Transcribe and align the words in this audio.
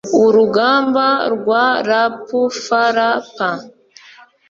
urugamba 0.25 1.07
rwa 1.33 1.65
rpfrpa 1.87 3.49